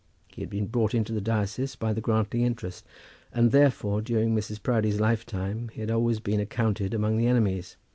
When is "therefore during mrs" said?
3.51-4.59